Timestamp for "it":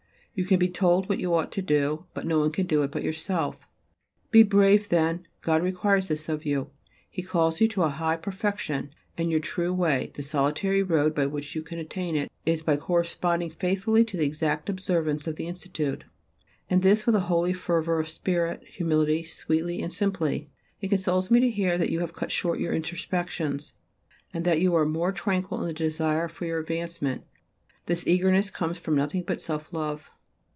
2.83-2.89, 12.15-12.31, 20.79-20.87